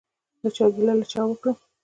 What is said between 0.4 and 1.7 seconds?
له چا ګیله له چا وکړم؟